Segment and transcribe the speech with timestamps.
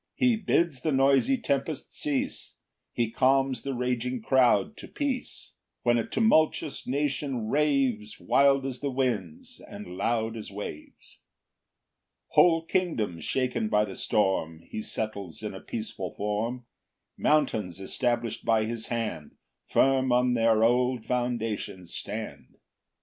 [0.17, 2.55] 4 He bids the noisy tempest cease;
[2.91, 5.51] He calms the raging crowd to peace,
[5.83, 11.19] When a tumultuous nation raves Wild as the winds, and loud as waves.
[12.29, 16.65] 5 Whole kingdoms shaken by the storm He settles in a peaceful form;
[17.15, 19.35] Mountains establish'd by his hand,
[19.69, 22.57] Firm on their old foundations stand.